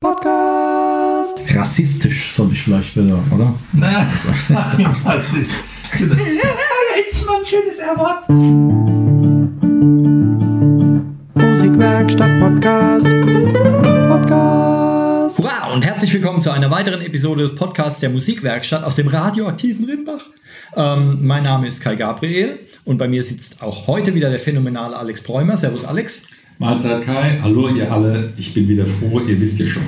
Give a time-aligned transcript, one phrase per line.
[0.00, 1.36] Podcast.
[1.56, 3.52] Rassistisch soll ich vielleicht wieder, oder?
[3.72, 4.06] Na,
[4.78, 5.50] jedenfalls ist.
[5.98, 6.06] Ja,
[6.96, 8.28] endlich mal ein schönes Erwort.
[11.34, 13.08] Musikwerkstatt Podcast.
[14.08, 15.38] Podcast.
[15.40, 19.84] Hurra und herzlich willkommen zu einer weiteren Episode des Podcasts der Musikwerkstatt aus dem radioaktiven
[19.84, 20.26] Rimbach.
[20.76, 24.96] Ähm, mein Name ist Kai Gabriel und bei mir sitzt auch heute wieder der phänomenale
[24.96, 25.56] Alex Bräumer.
[25.56, 26.22] Servus Alex.
[26.60, 29.84] Mahlzeit Kai, hallo ihr alle, ich bin wieder froh, ihr wisst ja schon.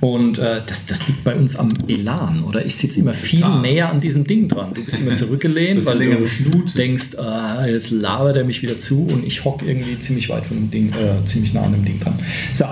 [0.00, 2.64] Und äh, das, das liegt bei uns am Elan, oder?
[2.66, 3.62] Ich sitze immer viel Klar.
[3.62, 4.74] näher an diesem Ding dran.
[4.74, 6.76] Du bist immer zurückgelehnt, weil du Schnute.
[6.76, 10.58] denkst, äh, jetzt labert er mich wieder zu und ich hocke irgendwie ziemlich weit von
[10.58, 12.18] dem Ding, äh, ziemlich nah an dem Ding dran.
[12.52, 12.66] So,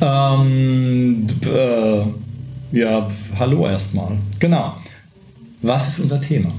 [0.00, 3.06] ähm, äh, ja,
[3.38, 4.12] hallo erstmal.
[4.38, 4.78] Genau.
[5.60, 6.54] Was ist unser Thema?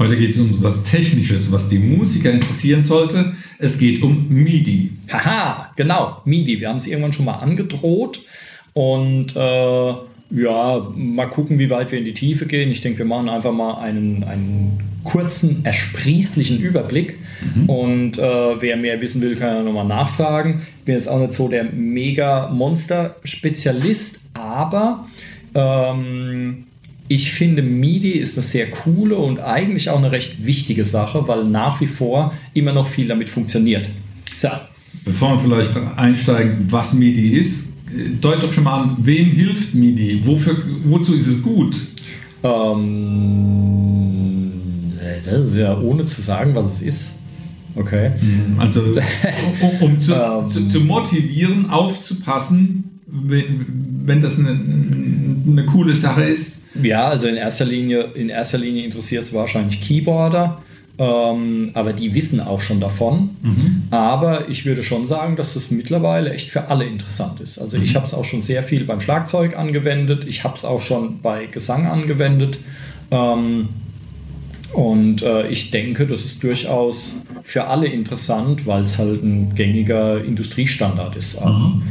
[0.00, 3.32] Heute geht es um was Technisches, was die Musiker interessieren sollte.
[3.58, 4.92] Es geht um MIDI.
[5.10, 6.60] Haha, genau, MIDI.
[6.60, 8.20] Wir haben es irgendwann schon mal angedroht
[8.72, 9.94] und äh,
[10.30, 12.70] ja, mal gucken, wie weit wir in die Tiefe gehen.
[12.70, 17.18] Ich denke, wir machen einfach mal einen, einen kurzen, ersprießlichen Überblick.
[17.54, 17.68] Mhm.
[17.68, 20.62] Und äh, wer mehr wissen will, kann ja nochmal nachfragen.
[20.78, 25.06] Ich bin jetzt auch nicht so der Mega-Monster-Spezialist, aber
[25.54, 26.65] ähm,
[27.08, 31.44] ich finde, MIDI ist eine sehr coole und eigentlich auch eine recht wichtige Sache, weil
[31.44, 33.88] nach wie vor immer noch viel damit funktioniert.
[34.34, 34.48] So.
[35.04, 37.76] Bevor wir vielleicht einsteigen, was MIDI ist,
[38.20, 40.20] deut doch schon mal an, wem hilft MIDI?
[40.24, 41.76] Wofür, wozu ist es gut?
[42.42, 42.92] Ähm,
[45.24, 47.12] das ist ja ohne zu sagen, was es ist.
[47.74, 48.12] Okay.
[48.20, 48.58] Mhm.
[48.58, 48.82] Also,
[49.60, 50.48] um, um zu, ähm.
[50.48, 57.64] zu, zu, motivieren, aufzupassen, wenn, das eine, eine coole Sache ist, ja, also in erster
[57.64, 60.62] Linie, in erster Linie interessiert es wahrscheinlich Keyboarder,
[60.98, 63.30] ähm, aber die wissen auch schon davon.
[63.42, 63.82] Mhm.
[63.90, 67.58] Aber ich würde schon sagen, dass das mittlerweile echt für alle interessant ist.
[67.58, 67.84] Also mhm.
[67.84, 71.20] ich habe es auch schon sehr viel beim Schlagzeug angewendet, ich habe es auch schon
[71.20, 72.58] bei Gesang angewendet.
[73.10, 73.68] Ähm,
[74.72, 80.22] und äh, ich denke, das ist durchaus für alle interessant, weil es halt ein gängiger
[80.22, 81.42] Industriestandard ist.
[81.44, 81.82] Mhm.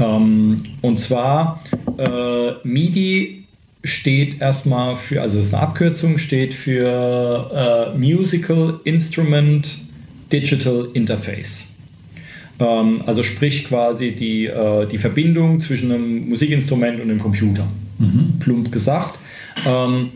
[0.00, 1.62] Ähm, und zwar
[1.98, 3.44] äh, MIDI
[3.84, 9.78] steht erstmal für, also es ist eine Abkürzung, steht für äh, Musical Instrument
[10.32, 11.74] Digital Interface.
[12.58, 17.66] Ähm, also sprich quasi die, äh, die Verbindung zwischen einem Musikinstrument und einem Computer.
[17.98, 18.34] Mhm.
[18.38, 19.18] Plump gesagt.
[19.66, 20.10] Ähm,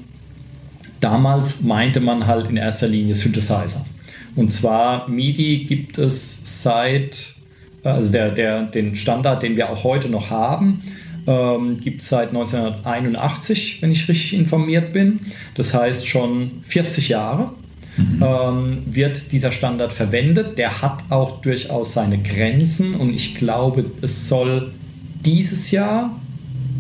[1.00, 3.84] damals meinte man halt in erster Linie Synthesizer.
[4.36, 7.33] Und zwar MIDI gibt es seit,
[7.84, 10.82] also der, der, den Standard, den wir auch heute noch haben,
[11.26, 15.20] ähm, gibt es seit 1981, wenn ich richtig informiert bin.
[15.54, 17.52] Das heißt schon 40 Jahre.
[17.96, 18.22] Mhm.
[18.22, 20.58] Ähm, wird dieser Standard verwendet.
[20.58, 24.72] Der hat auch durchaus seine Grenzen und ich glaube, es soll
[25.24, 26.18] dieses Jahr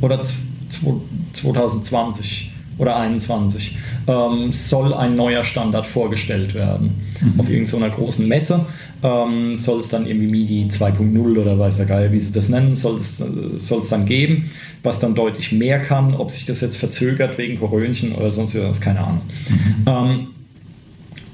[0.00, 6.92] oder 2020 oder 2021 ähm, soll ein neuer Standard vorgestellt werden.
[7.20, 7.40] Mhm.
[7.40, 8.66] Auf irgendeiner großen Messe
[9.02, 12.76] ähm, soll es dann irgendwie MIDI 2.0 oder weiß der Geil, wie sie das nennen,
[12.76, 13.18] soll es,
[13.58, 14.50] soll es dann geben,
[14.82, 16.14] was dann deutlich mehr kann.
[16.14, 19.22] Ob sich das jetzt verzögert wegen Korönchen oder sonst was, keine Ahnung.
[19.48, 19.84] Mhm.
[19.86, 20.26] Ähm,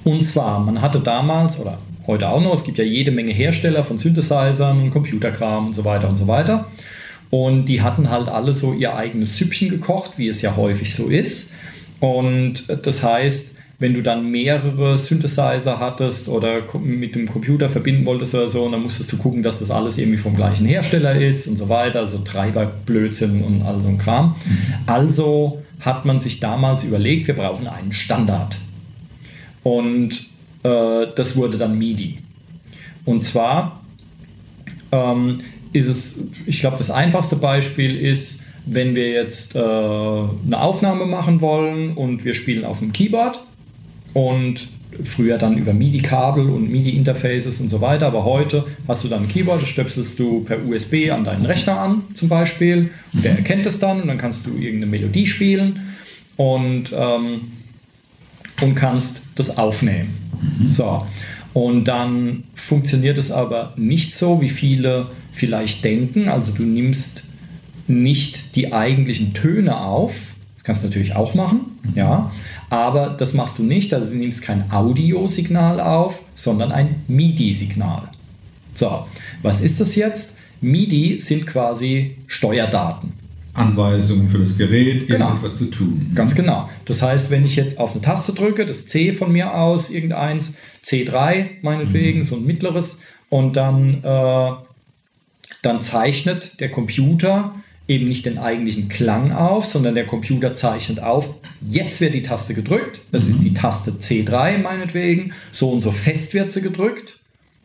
[0.05, 3.85] und zwar, man hatte damals oder heute auch noch, es gibt ja jede Menge Hersteller
[3.85, 6.67] von Synthesizern, Computerkram und so weiter und so weiter.
[7.31, 11.09] Und die hatten halt alle so ihr eigenes Süppchen gekocht, wie es ja häufig so
[11.09, 11.55] ist.
[12.01, 18.35] Und das heißt, wenn du dann mehrere Synthesizer hattest oder mit dem Computer verbinden wolltest
[18.35, 21.57] oder so, dann musstest du gucken, dass das alles irgendwie vom gleichen Hersteller ist und
[21.57, 24.37] so weiter, also Treiberblödsinn und all so ein Kram.
[24.45, 24.59] Mhm.
[24.87, 28.59] Also hat man sich damals überlegt, wir brauchen einen Standard.
[29.63, 30.27] Und
[30.63, 32.19] äh, das wurde dann MIDI.
[33.07, 33.81] Und zwar
[34.93, 35.41] ähm,
[35.73, 41.41] ist es, ich glaube, das einfachste Beispiel ist, wenn wir jetzt äh, eine Aufnahme machen
[41.41, 43.41] wollen und wir spielen auf dem Keyboard
[44.13, 44.69] und
[45.05, 48.07] früher dann über MIDI-Kabel und MIDI-Interfaces und so weiter.
[48.07, 51.81] Aber heute hast du dann ein Keyboard, das stöpselst du per USB an deinen Rechner
[51.81, 52.91] an, zum Beispiel.
[53.13, 55.95] Und der erkennt es dann und dann kannst du irgendeine Melodie spielen
[56.37, 57.53] und, ähm,
[58.61, 60.11] und kannst das aufnehmen.
[60.59, 60.69] Mhm.
[60.69, 61.07] So.
[61.53, 66.29] Und dann funktioniert es aber nicht so, wie viele vielleicht denken.
[66.29, 67.25] Also du nimmst
[67.87, 70.15] nicht die eigentlichen Töne auf.
[70.57, 71.93] Das kannst du natürlich auch machen, mhm.
[71.95, 72.31] ja.
[72.69, 78.11] Aber das machst du nicht, also du nimmst kein Audiosignal auf, sondern ein MIDI-Signal.
[78.75, 79.07] So,
[79.43, 80.39] was ist das jetzt?
[80.61, 83.13] MIDI sind quasi Steuerdaten.
[83.55, 85.29] Anweisungen für das Gerät, genau.
[85.29, 86.13] irgendetwas zu tun.
[86.15, 86.69] Ganz genau.
[86.85, 90.59] Das heißt, wenn ich jetzt auf eine Taste drücke, das C von mir aus, irgendeins,
[90.85, 92.25] C3 meinetwegen, mhm.
[92.25, 94.51] so ein mittleres, und dann, äh,
[95.63, 97.55] dann zeichnet der Computer
[97.91, 102.55] eben nicht den eigentlichen Klang auf, sondern der Computer zeichnet auf, jetzt wird die Taste
[102.55, 103.31] gedrückt, das mhm.
[103.31, 107.19] ist die Taste C3 meinetwegen, so und so fest wird sie gedrückt,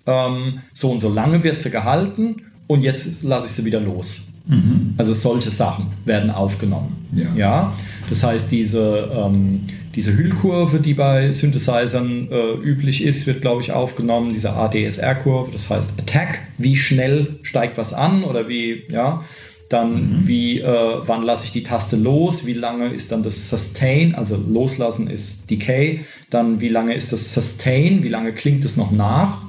[0.07, 4.23] ähm, so und so lange wird sie gehalten und jetzt lasse ich sie wieder los.
[4.47, 4.95] Mhm.
[4.97, 7.07] Also solche Sachen werden aufgenommen.
[7.13, 7.35] Ja.
[7.35, 7.73] ja?
[8.09, 9.61] Das heißt, diese, ähm,
[9.95, 14.33] diese Hüllkurve, die bei Synthesizern äh, üblich ist, wird, glaube ich, aufgenommen.
[14.33, 19.23] Diese ADSR-Kurve, das heißt Attack, wie schnell steigt was an oder wie, ja.
[19.69, 20.27] Dann, mhm.
[20.27, 22.45] wie, äh, wann lasse ich die Taste los?
[22.45, 24.13] Wie lange ist dann das Sustain?
[24.13, 26.01] Also loslassen ist Decay.
[26.29, 28.03] Dann, wie lange ist das Sustain?
[28.03, 29.41] Wie lange klingt es noch nach?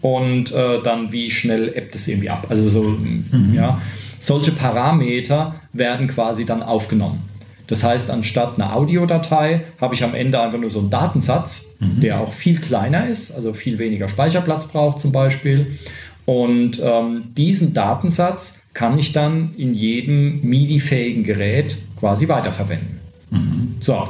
[0.00, 2.46] Und äh, dann, wie schnell ebbt es irgendwie ab?
[2.50, 3.52] Also so, mhm.
[3.52, 3.82] ja.
[4.20, 7.27] Solche Parameter werden quasi dann aufgenommen.
[7.68, 12.00] Das heißt, anstatt einer Audiodatei habe ich am Ende einfach nur so einen Datensatz, mhm.
[12.00, 15.78] der auch viel kleiner ist, also viel weniger Speicherplatz braucht zum Beispiel.
[16.24, 23.00] Und ähm, diesen Datensatz kann ich dann in jedem MIDI-fähigen Gerät quasi weiterverwenden.
[23.30, 23.74] Mhm.
[23.80, 24.08] So,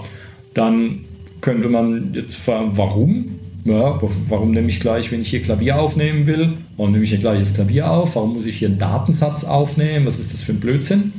[0.55, 1.05] dann
[1.41, 3.39] könnte man jetzt fragen, warum?
[3.65, 7.19] Ja, warum nehme ich gleich, wenn ich hier Klavier aufnehmen will, warum nehme ich hier
[7.19, 8.15] gleich das Klavier auf?
[8.15, 10.07] Warum muss ich hier einen Datensatz aufnehmen?
[10.07, 11.13] Was ist das für ein Blödsinn?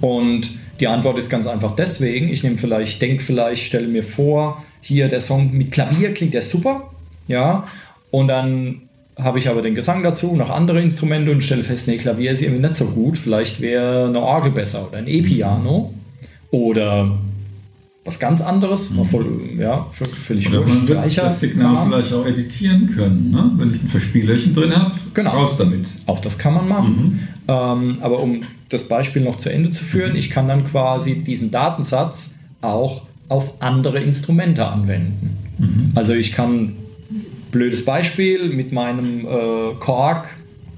[0.00, 2.28] Und die Antwort ist ganz einfach deswegen.
[2.28, 6.42] Ich nehme vielleicht, denke vielleicht, stelle mir vor, hier der Song mit Klavier klingt der
[6.42, 6.90] super,
[7.28, 7.66] ja,
[8.10, 8.82] und dann
[9.18, 12.42] habe ich aber den Gesang dazu, noch andere Instrumente und stelle fest, nee, Klavier ist
[12.42, 13.18] irgendwie nicht so gut.
[13.18, 15.92] Vielleicht wäre eine Orgel besser oder ein E-Piano
[16.50, 17.18] oder
[18.04, 19.04] was ganz anderes, mhm.
[19.06, 19.26] voll,
[19.58, 21.88] ja, völlig Oder man wird das Signal Kram.
[21.88, 23.52] vielleicht auch editieren können, ne?
[23.56, 25.30] wenn ich ein Verspielerchen drin habe, genau.
[25.32, 25.88] raus damit.
[26.06, 27.20] Auch das kann man machen.
[27.46, 27.52] Mhm.
[27.54, 30.18] Ähm, aber um das Beispiel noch zu Ende zu führen, mhm.
[30.18, 35.36] ich kann dann quasi diesen Datensatz auch auf andere Instrumente anwenden.
[35.58, 35.92] Mhm.
[35.94, 36.72] Also ich kann,
[37.50, 40.28] blödes Beispiel, mit meinem äh, Korg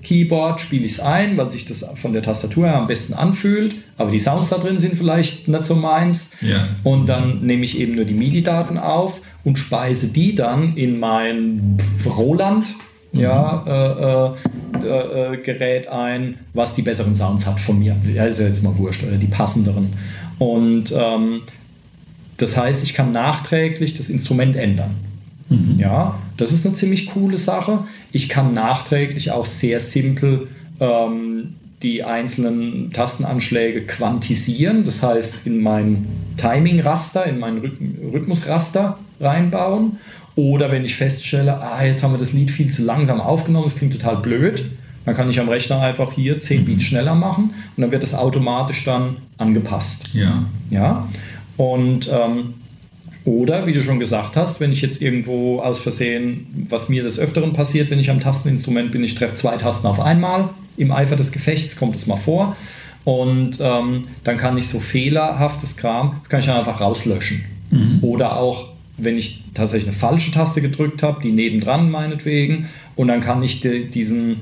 [0.03, 3.77] Keyboard spiele ich es ein, weil sich das von der Tastatur her am besten anfühlt,
[3.97, 6.33] aber die Sounds da drin sind vielleicht nicht so meins.
[6.41, 6.67] Ja.
[6.83, 11.79] Und dann nehme ich eben nur die MIDI-Daten auf und speise die dann in mein
[12.05, 12.67] Roland
[13.13, 13.21] mhm.
[13.21, 14.35] ja,
[14.75, 17.97] äh, äh, äh, Gerät ein, was die besseren Sounds hat von mir.
[18.13, 19.93] Ja, ist ja jetzt mal wurscht, oder die passenderen.
[20.39, 21.43] Und ähm,
[22.39, 24.97] das heißt, ich kann nachträglich das Instrument ändern.
[25.49, 25.79] Mhm.
[25.79, 27.85] Ja, das ist eine ziemlich coole Sache.
[28.12, 30.49] Ich kann nachträglich auch sehr simpel
[30.81, 36.06] ähm, die einzelnen Tastenanschläge quantisieren, das heißt in mein
[36.37, 39.99] Timing-Raster, in mein Rhythmusraster reinbauen.
[40.35, 43.77] Oder wenn ich feststelle, ah, jetzt haben wir das Lied viel zu langsam aufgenommen, es
[43.77, 44.65] klingt total blöd,
[45.05, 46.65] dann kann ich am Rechner einfach hier 10 mhm.
[46.65, 50.15] Beats schneller machen und dann wird das automatisch dann angepasst.
[50.15, 50.44] Ja.
[50.71, 51.09] Ja.
[51.56, 52.55] Und ähm,
[53.25, 57.19] oder, wie du schon gesagt hast, wenn ich jetzt irgendwo aus Versehen, was mir des
[57.19, 61.17] Öfteren passiert, wenn ich am Tasteninstrument bin, ich treffe zwei Tasten auf einmal, im Eifer
[61.17, 62.57] des Gefechts kommt es mal vor.
[63.05, 67.45] Und ähm, dann kann ich so fehlerhaftes Kram, kann ich dann einfach rauslöschen.
[67.71, 67.99] Mhm.
[68.03, 73.21] Oder auch, wenn ich tatsächlich eine falsche Taste gedrückt habe, die nebendran meinetwegen, und dann
[73.21, 74.37] kann ich die, diesen,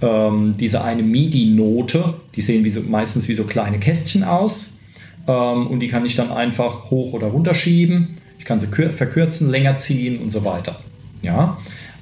[0.00, 4.78] ähm, diese eine MIDI-Note, die sehen wie so, meistens wie so kleine Kästchen aus,
[5.26, 9.78] ähm, und die kann ich dann einfach hoch oder runter schieben kann sie verkürzen, länger
[9.78, 10.80] ziehen und so weiter.
[11.22, 11.56] Ja,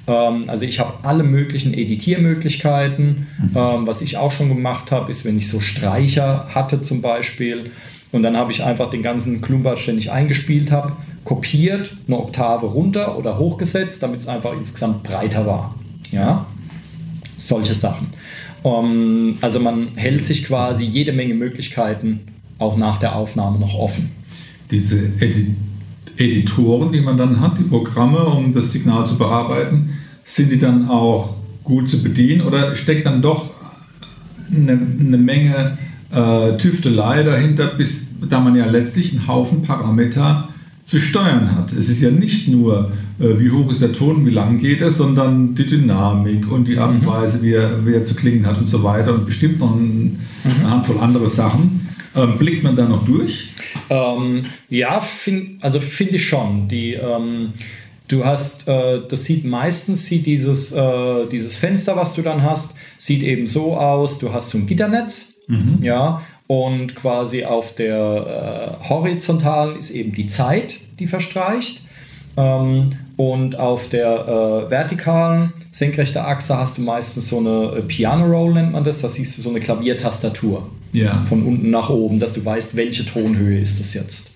[0.07, 3.27] ähm, also ich habe alle möglichen Editiermöglichkeiten.
[3.39, 3.51] Mhm.
[3.55, 7.71] Ähm, was ich auch schon gemacht habe, ist, wenn ich so Streicher hatte zum Beispiel
[8.11, 10.93] und dann habe ich einfach den ganzen Klumpatsch, ständig eingespielt habe,
[11.23, 15.75] kopiert, eine Oktave runter oder hochgesetzt, damit es einfach insgesamt breiter war.
[16.11, 16.45] Ja,
[17.37, 18.07] solche Sachen.
[18.63, 22.21] Ähm, also man hält sich quasi jede Menge Möglichkeiten
[22.57, 24.11] auch nach der Aufnahme noch offen.
[24.71, 25.55] Diese Edit
[26.17, 29.89] Editoren, die man dann hat, die Programme, um das Signal zu bearbeiten,
[30.23, 33.53] sind die dann auch gut zu bedienen oder steckt dann doch
[34.55, 35.77] eine, eine Menge
[36.11, 40.49] äh, Tüftelei dahinter, bis, da man ja letztlich einen Haufen Parameter
[40.83, 41.73] zu steuern hat.
[41.73, 44.97] Es ist ja nicht nur, äh, wie hoch ist der Ton, wie lang geht es,
[44.97, 47.07] sondern die Dynamik und die Art und mhm.
[47.07, 50.19] Weise, wie er, wie er zu klingen hat und so weiter und bestimmt noch ein,
[50.43, 50.69] eine mhm.
[50.69, 51.89] Handvoll andere Sachen.
[52.15, 53.51] Ähm, blickt man da noch durch?
[53.89, 56.67] Ähm, ja, find, also finde ich schon.
[56.67, 57.53] Die, ähm,
[58.07, 62.75] du hast, äh, das sieht meistens, sieht dieses, äh, dieses Fenster, was du dann hast,
[62.97, 65.79] sieht eben so aus, du hast so ein Gitternetz, mhm.
[65.81, 71.81] ja, und quasi auf der äh, horizontalen ist eben die Zeit, die verstreicht.
[72.37, 78.25] Ähm, und auf der äh, vertikalen, senkrechten Achse hast du meistens so eine äh, Piano
[78.25, 79.01] Roll, nennt man das.
[79.01, 81.25] Da siehst du so eine Klaviertastatur ja.
[81.27, 84.31] von unten nach oben, dass du weißt, welche Tonhöhe ist das jetzt.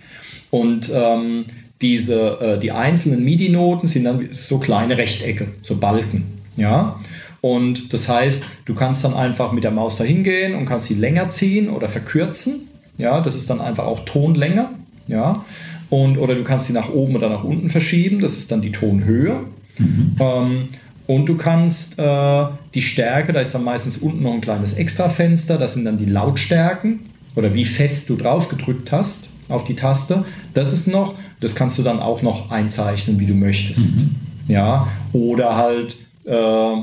[0.51, 1.45] Und ähm,
[1.81, 6.23] diese, äh, die einzelnen MIDI-Noten sind dann so kleine Rechtecke, so Balken.
[6.57, 6.99] Ja?
[7.41, 10.95] Und das heißt, du kannst dann einfach mit der Maus da hingehen und kannst sie
[10.95, 12.67] länger ziehen oder verkürzen.
[12.97, 14.69] Ja, das ist dann einfach auch Tonlänge.
[15.07, 15.45] Ja,
[15.89, 18.19] und, oder du kannst sie nach oben oder nach unten verschieben.
[18.19, 19.39] Das ist dann die Tonhöhe.
[19.77, 20.15] Mhm.
[20.19, 20.67] Ähm,
[21.09, 25.57] und du kannst äh, die Stärke, da ist dann meistens unten noch ein kleines Extrafenster,
[25.57, 26.99] das sind dann die Lautstärken
[27.33, 30.23] oder wie fest du drauf gedrückt hast auf die Taste.
[30.53, 33.95] Das ist noch, das kannst du dann auch noch einzeichnen, wie du möchtest.
[33.95, 34.15] Mhm.
[34.47, 36.75] Ja, oder halt äh,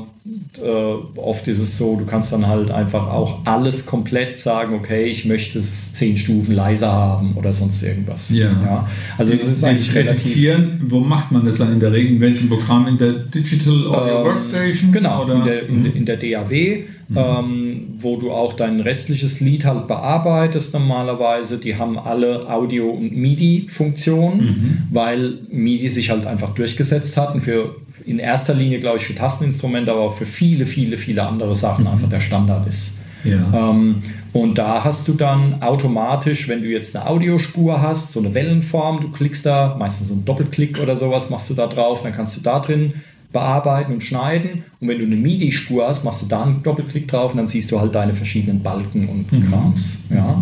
[0.61, 5.03] äh, oft ist es so, du kannst dann halt einfach auch alles komplett sagen, okay,
[5.03, 8.29] ich möchte es zehn Stufen leiser haben oder sonst irgendwas.
[8.29, 8.47] Ja.
[8.47, 8.89] ja.
[9.17, 12.15] Also das ist eigentlich Editieren, wo macht man das dann in der Regel?
[12.15, 12.87] In welchem Programm?
[12.87, 14.91] In der Digital Audio ähm, Workstation?
[14.91, 15.35] Genau, oder?
[15.35, 17.17] In, der, in, in der DAW mhm.
[17.17, 21.57] ähm, wo du auch dein restliches Lied halt bearbeitest normalerweise.
[21.57, 24.77] Die haben alle Audio- und MIDI-Funktionen, mhm.
[24.91, 29.15] weil MIDI sich halt einfach durchgesetzt hat und für in erster Linie, glaube ich, für
[29.15, 31.91] Tasteninstrumente, aber auch für viele, viele, viele andere Sachen mhm.
[31.91, 32.99] einfach der Standard ist.
[33.23, 33.71] Ja.
[33.71, 34.01] Ähm,
[34.33, 39.01] und da hast du dann automatisch, wenn du jetzt eine Audiospur hast, so eine Wellenform,
[39.01, 42.37] du klickst da, meistens so einen Doppelklick oder sowas machst du da drauf, dann kannst
[42.37, 42.93] du da drin
[43.37, 44.63] bearbeiten und schneiden.
[44.79, 47.71] Und wenn du eine MIDI-Spur hast, machst du da einen Doppelklick drauf und dann siehst
[47.71, 49.49] du halt deine verschiedenen Balken und mhm.
[49.49, 50.05] Krams.
[50.09, 50.41] Ja.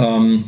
[0.00, 0.44] Ähm,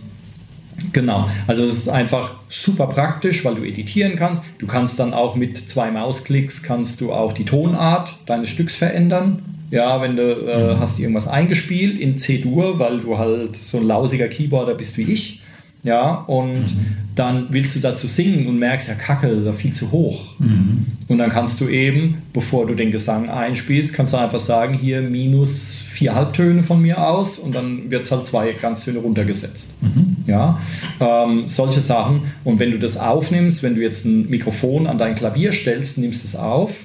[0.93, 4.43] genau, also es ist einfach super praktisch, weil du editieren kannst.
[4.59, 9.43] Du kannst dann auch mit zwei Mausklicks kannst du auch die Tonart deines Stücks verändern.
[9.71, 10.81] Ja, wenn du äh, mhm.
[10.81, 15.42] hast irgendwas eingespielt in C-Dur, weil du halt so ein lausiger Keyboarder bist wie ich
[15.85, 16.97] ja, und mhm.
[17.17, 20.39] dann willst du dazu singen und merkst, ja, Kacke, das ist ja viel zu hoch.
[20.39, 20.87] Mhm.
[21.09, 25.03] Und dann kannst du eben, bevor du den Gesang einspielst, kannst du einfach sagen, hier
[25.03, 29.75] minus vier Halbtöne von mir aus und dann wird es halt zwei Ganztöne runtergesetzt.
[29.81, 30.17] Mhm.
[30.27, 30.61] Ja,
[31.01, 32.23] ähm, solche Sachen.
[32.45, 36.25] Und wenn du das aufnimmst, wenn du jetzt ein Mikrofon an dein Klavier stellst, nimmst
[36.25, 36.77] es auf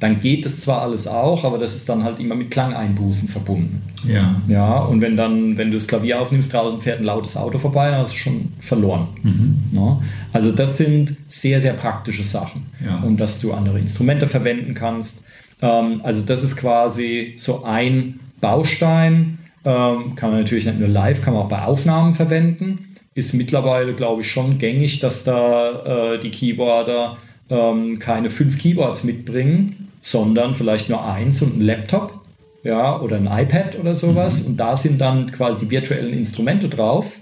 [0.00, 3.82] dann geht das zwar alles auch, aber das ist dann halt immer mit Klangeinbußen verbunden.
[4.06, 4.40] Ja.
[4.48, 7.90] Ja, und wenn dann, wenn du das Klavier aufnimmst, draußen fährt ein lautes Auto vorbei,
[7.90, 9.08] dann hast du schon verloren.
[9.22, 9.56] Mhm.
[9.72, 10.00] Ja,
[10.32, 12.66] also das sind sehr, sehr praktische Sachen.
[12.84, 12.98] Ja.
[12.98, 15.24] Und dass du andere Instrumente verwenden kannst.
[15.62, 19.38] Ähm, also das ist quasi so ein Baustein.
[19.64, 22.96] Ähm, kann man natürlich nicht nur live, kann man auch bei Aufnahmen verwenden.
[23.14, 27.16] Ist mittlerweile, glaube ich, schon gängig, dass da äh, die Keyboarder
[27.48, 32.20] ähm, keine fünf Keyboards mitbringen, sondern vielleicht nur eins und ein Laptop
[32.62, 34.42] ja, oder ein iPad oder sowas.
[34.42, 34.50] Mhm.
[34.50, 37.12] Und da sind dann quasi die virtuellen Instrumente drauf.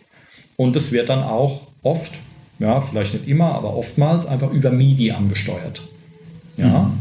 [0.57, 2.13] Und das wird dann auch oft,
[2.59, 5.83] ja, vielleicht nicht immer, aber oftmals einfach über MIDI angesteuert.
[6.57, 6.99] Ja, mhm.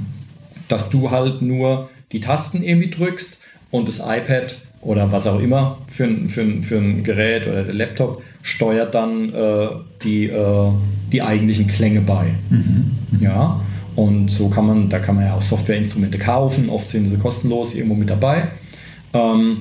[0.69, 5.79] dass du halt nur die Tasten irgendwie drückst und das iPad oder was auch immer
[5.87, 9.67] für ein, für ein, für ein Gerät oder der Laptop steuert dann äh,
[10.03, 10.71] die, äh,
[11.11, 12.33] die eigentlichen Klänge bei.
[12.49, 12.91] Mhm.
[13.19, 13.61] Ja,
[14.01, 17.75] und so kann man, da kann man ja auch Softwareinstrumente kaufen, oft sind sie kostenlos
[17.75, 18.47] irgendwo mit dabei.
[19.13, 19.57] Ähm,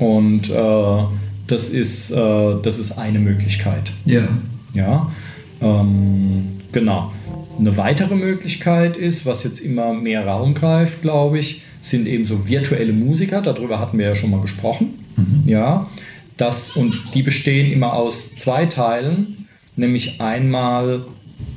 [0.00, 1.02] und äh,
[1.46, 3.92] das, ist, äh, das ist eine Möglichkeit.
[4.04, 4.26] Ja.
[4.72, 5.12] Ja,
[5.60, 7.12] ähm, genau.
[7.60, 12.48] Eine weitere Möglichkeit ist, was jetzt immer mehr Raum greift, glaube ich, sind eben so
[12.48, 13.40] virtuelle Musiker.
[13.40, 14.94] Darüber hatten wir ja schon mal gesprochen.
[15.16, 15.48] Mhm.
[15.48, 15.88] Ja,
[16.36, 21.04] das, und die bestehen immer aus zwei Teilen, nämlich einmal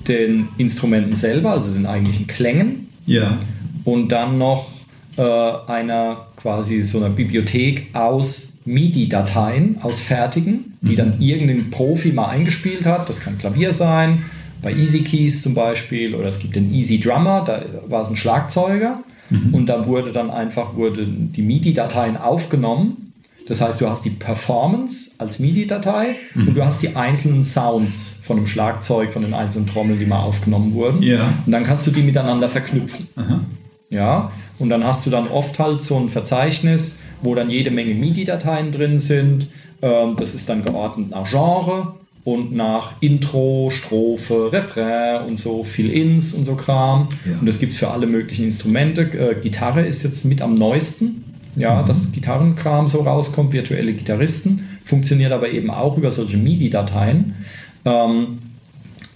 [0.07, 2.87] den Instrumenten selber, also den eigentlichen Klängen.
[3.05, 3.37] Ja.
[3.83, 4.69] Und dann noch
[5.17, 10.95] äh, einer quasi so einer Bibliothek aus MIDI-Dateien, aus fertigen, die mhm.
[10.95, 13.09] dann irgendein Profi mal eingespielt hat.
[13.09, 14.25] Das kann Klavier sein,
[14.61, 18.17] bei Easy Keys zum Beispiel, oder es gibt den Easy Drummer, da war es ein
[18.17, 19.03] Schlagzeuger.
[19.29, 19.53] Mhm.
[19.53, 23.13] Und da wurde dann einfach wurde die MIDI-Dateien aufgenommen
[23.48, 26.50] das heißt, du hast die Performance als MIDI-Datei mhm.
[26.50, 30.22] und du hast die einzelnen Sounds von dem Schlagzeug, von den einzelnen Trommeln, die mal
[30.22, 31.01] aufgenommen wurden.
[31.01, 31.34] Ja.
[31.46, 33.08] Und dann kannst du die miteinander verknüpfen.
[33.16, 33.42] Aha.
[33.89, 37.94] Ja, und dann hast du dann oft halt so ein Verzeichnis, wo dann jede Menge
[37.94, 39.48] MIDI-Dateien drin sind.
[39.82, 46.34] Ähm, das ist dann geordnet nach Genre und nach Intro, Strophe, Refrain und so, Fill-Ins
[46.34, 47.08] und so Kram.
[47.25, 47.39] Ja.
[47.39, 49.04] Und das gibt es für alle möglichen Instrumente.
[49.04, 51.24] Äh, Gitarre ist jetzt mit am neuesten
[51.57, 51.87] ja, mhm.
[51.87, 57.35] dass Gitarrenkram so rauskommt, virtuelle Gitarristen, funktioniert aber eben auch über solche MIDI-Dateien.
[57.83, 58.37] Ähm,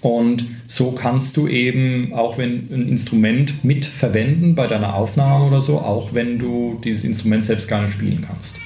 [0.02, 5.78] und so kannst du eben, auch wenn ein Instrument mitverwenden bei deiner Aufnahme oder so,
[5.80, 8.58] auch wenn du dieses Instrument selbst gar nicht spielen kannst.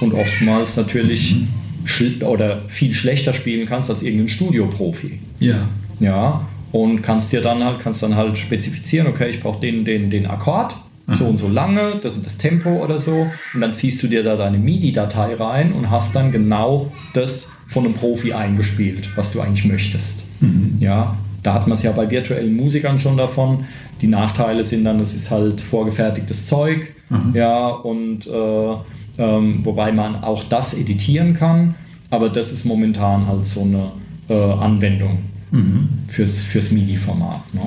[0.00, 2.22] Und oftmals natürlich mhm.
[2.22, 5.20] oder viel schlechter spielen kannst als irgendein Studioprofi.
[5.38, 5.68] Ja.
[6.00, 6.48] Ja.
[6.72, 10.26] Und kannst dir dann halt, kannst dann halt spezifizieren, okay, ich brauche den, den, den
[10.26, 10.74] Akkord
[11.14, 13.26] so und so lange, das ist das Tempo oder so.
[13.54, 17.84] Und dann ziehst du dir da deine MIDI-Datei rein und hast dann genau das von
[17.84, 20.24] einem Profi eingespielt, was du eigentlich möchtest.
[20.40, 20.78] Mhm.
[20.80, 23.66] Ja, Da hat man es ja bei virtuellen Musikern schon davon.
[24.00, 27.32] Die Nachteile sind dann, es ist halt vorgefertigtes Zeug, mhm.
[27.34, 28.74] ja, und äh,
[29.18, 31.76] ähm, wobei man auch das editieren kann,
[32.10, 33.92] aber das ist momentan halt so eine
[34.28, 35.18] äh, Anwendung
[35.50, 35.88] mhm.
[36.08, 37.54] fürs, fürs MIDI-Format.
[37.54, 37.60] Ne?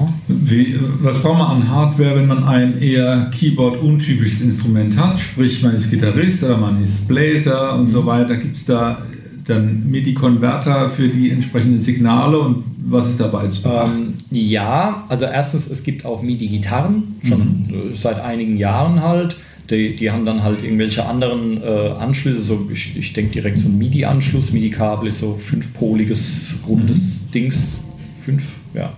[1.02, 5.20] was braucht man an Hardware, wenn man ein eher Keyboard-untypisches Instrument hat?
[5.20, 8.38] Sprich, man ist Gitarrist oder man ist Bläser und so weiter.
[8.38, 9.04] Gibt es da
[9.46, 14.16] dann MIDI-Konverter für die entsprechenden Signale und was ist dabei zu beachten?
[14.32, 17.96] Ähm, ja, also erstens, es gibt auch MIDI-Gitarren, schon mhm.
[17.96, 19.38] seit einigen Jahren halt.
[19.70, 23.68] Die, die, haben dann halt irgendwelche anderen äh, Anschlüsse, so ich, ich denke direkt so
[23.68, 24.52] ein MIDI-Anschluss.
[24.52, 27.32] MIDI-Kabel ist so fünfpoliges, rundes mhm.
[27.32, 27.78] Dings.
[28.26, 28.94] Fünf, ja.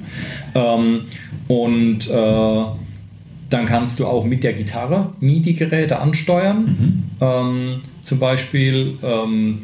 [0.55, 1.01] Ähm,
[1.47, 2.63] und äh,
[3.49, 6.65] dann kannst du auch mit der Gitarre MIDI-Geräte ansteuern.
[6.65, 7.03] Mhm.
[7.19, 8.97] Ähm, zum Beispiel.
[9.03, 9.59] Ähm,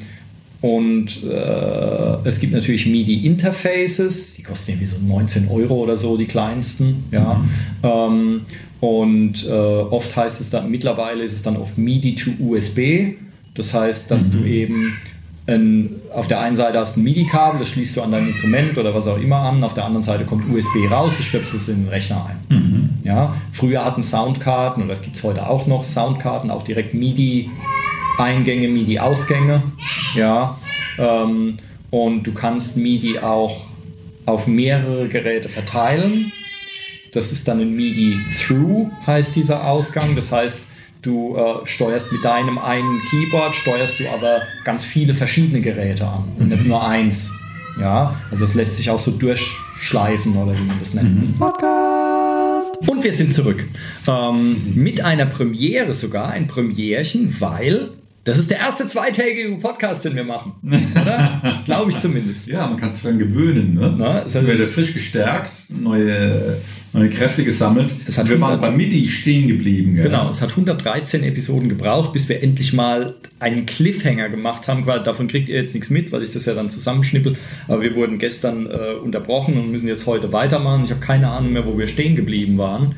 [0.61, 6.25] und äh, es gibt natürlich MIDI-Interfaces, die kosten irgendwie so 19 Euro oder so, die
[6.25, 7.05] kleinsten.
[7.11, 7.35] Ja.
[7.35, 7.49] Mhm.
[7.83, 8.41] Ähm,
[8.79, 13.15] und äh, oft heißt es dann, mittlerweile ist es dann auf MIDI to USB.
[13.53, 14.31] Das heißt, dass mhm.
[14.31, 14.93] du eben
[15.45, 18.93] ein, auf der einen Seite hast ein MIDI-Kabel, das schließt du an dein Instrument oder
[18.93, 21.83] was auch immer an, auf der anderen Seite kommt USB raus, du stöpselst es in
[21.83, 22.57] den Rechner ein.
[22.57, 22.89] Mhm.
[23.03, 27.49] Ja, früher hatten Soundkarten, und das gibt es heute auch noch, Soundkarten auch direkt MIDI
[28.17, 29.61] Eingänge, MIDI-Ausgänge.
[30.17, 30.57] Ja,
[30.97, 31.57] ähm,
[31.91, 33.67] und du kannst MIDI auch
[34.25, 36.31] auf mehrere Geräte verteilen.
[37.13, 40.15] Das ist dann ein MIDI-Through, heißt dieser Ausgang.
[40.15, 40.63] Das heißt,
[41.01, 46.25] du äh, steuerst mit deinem einen Keyboard, steuerst du aber ganz viele verschiedene Geräte an
[46.37, 47.31] und nicht nur eins.
[47.79, 51.29] Ja, also es lässt sich auch so durchschleifen oder wie man das nennt.
[51.29, 51.37] Mhm.
[51.37, 52.75] Podcast!
[52.87, 53.63] Und wir sind zurück.
[54.07, 57.91] Ähm, mit einer Premiere sogar, ein Premierchen, weil
[58.27, 60.51] das ist der erste zweitägige Podcast, den wir machen.
[60.61, 61.61] Oder?
[61.65, 62.47] Glaube ich zumindest.
[62.47, 63.75] Ja, man kann es dran gewöhnen.
[63.75, 63.95] Ne?
[63.97, 66.57] Na, es wird frisch gestärkt, neue,
[66.91, 67.89] neue Kräfte gesammelt.
[68.05, 69.95] Es hat wir waren bei MIDI stehen geblieben.
[69.95, 70.03] Gell?
[70.03, 74.85] Genau, es hat 113 Episoden gebraucht, bis wir endlich mal einen Cliffhanger gemacht haben.
[74.85, 77.37] Davon kriegt ihr jetzt nichts mit, weil ich das ja dann zusammenschnippel.
[77.69, 80.83] Aber wir wurden gestern äh, unterbrochen und müssen jetzt heute weitermachen.
[80.83, 82.93] Ich habe keine Ahnung mehr, wo wir stehen geblieben waren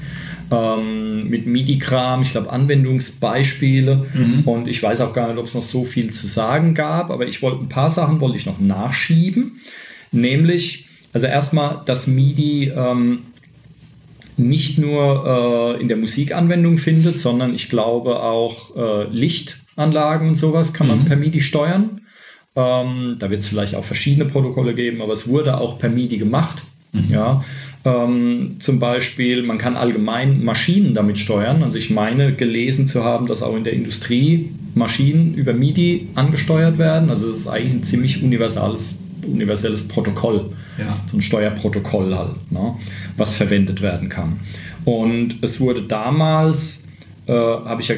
[0.51, 4.41] ähm, mit MIDI-Kram, ich glaube Anwendungsbeispiele mhm.
[4.45, 7.27] und ich weiß auch gar nicht, ob es noch so viel zu sagen gab, aber
[7.27, 9.61] ich wollte ein paar Sachen wollte ich noch nachschieben,
[10.11, 13.19] nämlich also erstmal das MIDI ähm,
[14.37, 20.73] nicht nur äh, in der Musikanwendung findet, sondern ich glaube auch äh, Lichtanlagen und sowas
[20.73, 21.05] kann man mhm.
[21.05, 22.01] per MIDI steuern.
[22.55, 26.17] Ähm, da wird es vielleicht auch verschiedene Protokolle geben, aber es wurde auch per MIDI
[26.17, 26.59] gemacht.
[26.93, 27.05] Mhm.
[27.09, 27.43] Ja,
[27.85, 31.63] ähm, zum Beispiel, man kann allgemein Maschinen damit steuern.
[31.63, 36.77] Also ich meine gelesen zu haben, dass auch in der Industrie Maschinen über MIDI angesteuert
[36.77, 37.09] werden.
[37.09, 40.51] Also es ist eigentlich ein ziemlich universales, universelles Protokoll.
[40.77, 40.97] Ja.
[41.09, 42.75] So ein Steuerprotokoll halt, ne,
[43.17, 44.39] was verwendet werden kann.
[44.85, 46.85] Und es wurde damals,
[47.27, 47.95] äh, habe ich ja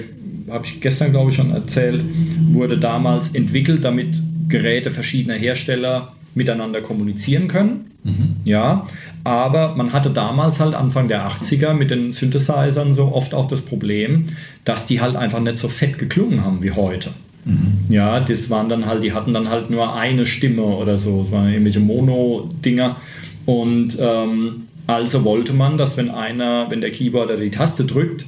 [0.50, 2.04] habe ich gestern glaube ich schon erzählt,
[2.52, 4.16] wurde damals entwickelt, damit
[4.50, 7.91] Geräte verschiedener Hersteller miteinander kommunizieren können.
[8.04, 8.38] Mhm.
[8.44, 8.88] Ja,
[9.24, 13.62] aber man hatte damals halt Anfang der 80er mit den Synthesizern so oft auch das
[13.62, 14.28] Problem,
[14.66, 17.12] dass die halt einfach nicht so fett geklungen haben wie heute.
[17.46, 17.86] Mhm.
[17.90, 21.32] Ja, das waren dann halt, die hatten dann halt nur eine Stimme oder so, es
[21.32, 22.98] waren irgendwelche Mono-Dinger.
[23.46, 28.26] Und ähm, also wollte man, dass wenn einer, wenn der Keyboarder die Taste drückt,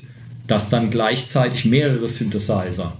[0.47, 2.93] dass dann gleichzeitig mehrere Synthesizer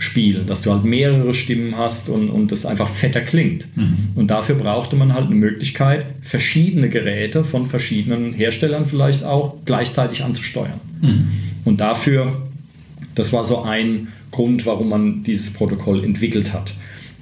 [0.00, 3.66] spielen, dass du halt mehrere Stimmen hast und, und das einfach fetter klingt.
[3.76, 4.08] Mhm.
[4.14, 10.24] Und dafür brauchte man halt eine Möglichkeit, verschiedene Geräte von verschiedenen Herstellern vielleicht auch gleichzeitig
[10.24, 10.80] anzusteuern.
[11.02, 11.28] Mhm.
[11.66, 12.48] Und dafür,
[13.14, 16.72] das war so ein Grund, warum man dieses Protokoll entwickelt hat.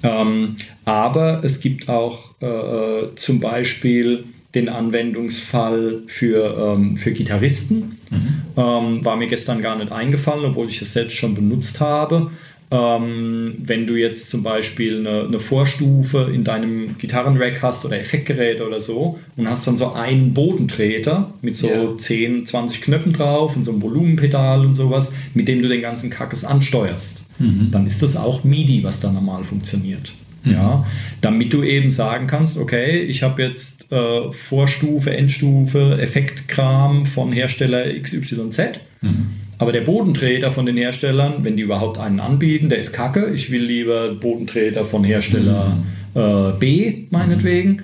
[0.04, 7.98] Ähm, aber es gibt auch äh, zum Beispiel den Anwendungsfall für, ähm, für Gitarristen.
[8.10, 8.34] Mhm.
[8.56, 12.30] Ähm, war mir gestern gar nicht eingefallen, obwohl ich es selbst schon benutzt habe.
[12.70, 18.60] Ähm, wenn du jetzt zum Beispiel eine, eine, Vorstufe in deinem Gitarrenrack hast oder Effektgerät
[18.60, 21.96] oder so und hast dann so einen Bodentreter mit so yeah.
[21.96, 26.10] 10, 20 Knöpfen drauf und so einem Volumenpedal und sowas, mit dem du den ganzen
[26.10, 27.70] Kackes ansteuerst, mhm.
[27.70, 30.12] dann ist das auch MIDI, was da normal funktioniert.
[30.44, 30.52] Mhm.
[30.52, 30.86] Ja,
[31.22, 37.98] damit du eben sagen kannst, okay, ich habe jetzt äh, Vorstufe, Endstufe, Effektkram von Hersteller
[37.98, 38.80] XYZ.
[39.00, 43.30] Mhm aber der Bodentreter von den Herstellern, wenn die überhaupt einen anbieten, der ist kacke.
[43.34, 45.76] Ich will lieber Bodentreter von Hersteller
[46.14, 46.20] mhm.
[46.20, 47.82] äh, B, meinetwegen.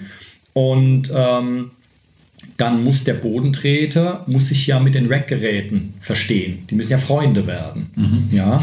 [0.52, 1.72] Und ähm,
[2.56, 6.64] dann muss der Bodentreter muss sich ja mit den Rackgeräten verstehen.
[6.70, 7.90] Die müssen ja Freunde werden.
[7.96, 8.28] Mhm.
[8.30, 8.58] Ja?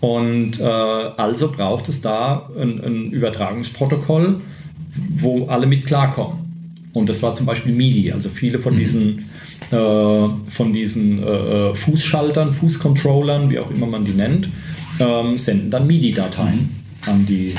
[0.00, 4.40] Und äh, also braucht es da ein, ein Übertragungsprotokoll,
[5.16, 6.43] wo alle mit klarkommen.
[6.94, 8.12] Und das war zum Beispiel MIDI.
[8.12, 9.26] Also viele von diesen,
[9.70, 14.48] äh, von diesen äh, äh Fußschaltern, Fußcontrollern, wie auch immer man die nennt,
[15.00, 16.70] ähm, senden dann MIDI-Dateien
[17.06, 17.52] an die.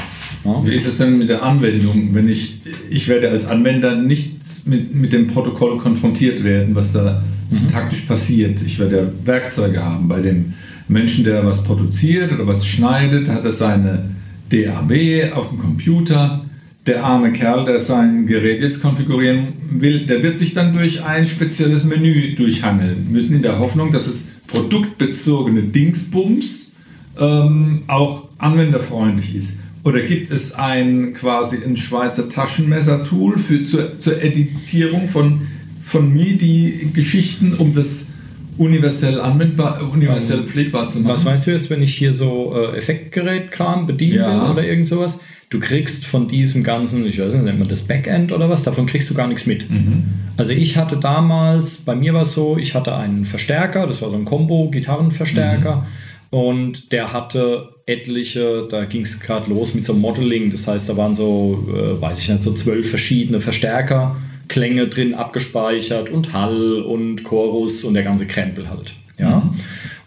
[0.43, 0.65] Ja.
[0.65, 4.95] Wie ist es denn mit der Anwendung, wenn ich, ich werde als Anwender nicht mit,
[4.95, 7.67] mit dem Protokoll konfrontiert werden, was da so mhm.
[7.69, 8.61] taktisch passiert.
[8.61, 10.07] Ich werde Werkzeuge haben.
[10.07, 10.53] Bei dem
[10.87, 14.15] Menschen, der was produziert oder was schneidet, hat er seine
[14.49, 16.44] DAW auf dem Computer.
[16.85, 21.25] Der arme Kerl, der sein Gerät jetzt konfigurieren will, der wird sich dann durch ein
[21.25, 26.79] spezielles Menü durchhangeln müssen, in der Hoffnung, dass es produktbezogene Dingsbums
[27.19, 29.59] ähm, auch anwenderfreundlich ist.
[29.83, 35.41] Oder gibt es ein quasi ein Schweizer Taschenmesser-Tool für, zur, zur Editierung von,
[35.83, 38.13] von MIDI-Geschichten, um das
[38.57, 41.13] universell anwendbar, universell ähm, pflegbar zu machen?
[41.13, 44.43] Was meinst du jetzt, wenn ich hier so äh, Effektgerätkram bedienen ja.
[44.43, 45.21] will oder irgend sowas?
[45.49, 48.87] Du kriegst von diesem ganzen, ich weiß nicht, nennt man das Backend oder was, davon
[48.87, 49.69] kriegst du gar nichts mit.
[49.69, 50.03] Mhm.
[50.37, 54.09] Also ich hatte damals, bei mir war es so, ich hatte einen Verstärker, das war
[54.09, 55.77] so ein Combo-Gitarrenverstärker.
[55.77, 56.05] Mhm
[56.35, 60.97] und der hatte etliche, da ging es gerade los mit so Modeling, das heißt, da
[60.97, 67.23] waren so, äh, weiß ich nicht, so zwölf verschiedene Verstärkerklänge drin abgespeichert und Hall und
[67.23, 68.93] Chorus und der ganze Krempel halt.
[69.17, 69.39] Ja?
[69.39, 69.51] Mhm.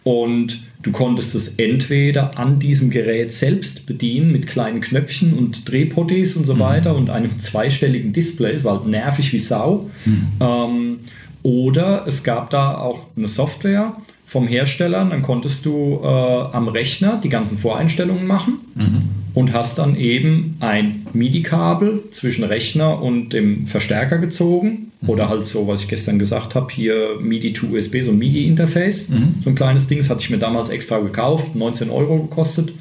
[0.04, 6.36] Und du konntest es entweder an diesem Gerät selbst bedienen mit kleinen Knöpfchen und Drehpotties
[6.36, 6.60] und so mhm.
[6.60, 9.90] weiter und einem zweistelligen Display, es war halt nervig wie Sau.
[10.04, 10.26] Mhm.
[10.40, 10.98] Ähm,
[11.42, 13.96] oder es gab da auch eine Software,
[14.28, 19.02] vom Hersteller, dann konntest du äh, am Rechner die ganzen Voreinstellungen machen mhm.
[19.32, 25.08] und hast dann eben ein MIDI-Kabel zwischen Rechner und dem Verstärker gezogen mhm.
[25.08, 29.08] oder halt so, was ich gestern gesagt habe, hier MIDI to USB, so ein MIDI-Interface,
[29.08, 29.36] mhm.
[29.42, 32.74] so ein kleines Ding, das hatte ich mir damals extra gekauft, 19 Euro gekostet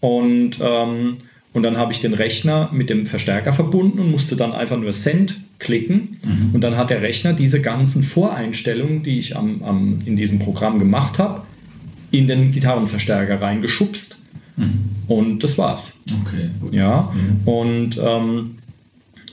[0.00, 1.18] und ähm,
[1.52, 4.92] und dann habe ich den Rechner mit dem Verstärker verbunden und musste dann einfach nur
[4.92, 6.18] Send klicken.
[6.24, 6.54] Mhm.
[6.54, 10.78] Und dann hat der Rechner diese ganzen Voreinstellungen, die ich am, am, in diesem Programm
[10.78, 11.42] gemacht habe,
[12.12, 14.18] in den Gitarrenverstärker reingeschubst.
[14.56, 14.72] Mhm.
[15.08, 16.00] Und das war's.
[16.24, 16.72] Okay, gut.
[16.72, 17.48] Ja, mhm.
[17.48, 18.50] und ähm,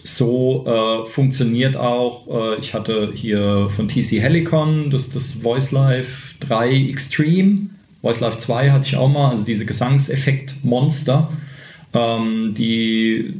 [0.04, 6.36] so äh, funktioniert auch, äh, ich hatte hier von TC Helicon das, das Voice Live
[6.40, 7.68] 3 Extreme.
[8.02, 11.30] Voice Live 2 hatte ich auch mal, also diese Gesangseffekt-Monster
[11.98, 13.34] ähm, die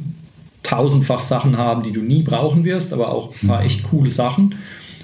[0.62, 4.56] tausendfach Sachen haben, die du nie brauchen wirst, aber auch ein paar echt coole Sachen.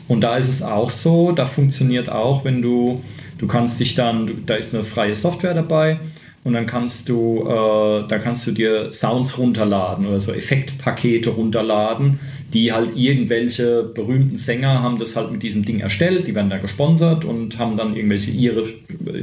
[0.08, 3.02] Und da ist es auch so, da funktioniert auch, wenn du,
[3.38, 5.98] du kannst dich dann, da ist eine freie Software dabei
[6.42, 12.18] und dann kannst du, äh, da kannst du dir Sounds runterladen oder so Effektpakete runterladen,
[12.52, 16.58] die halt irgendwelche berühmten Sänger haben das halt mit diesem Ding erstellt, die werden da
[16.58, 18.68] gesponsert und haben dann irgendwelche ihre,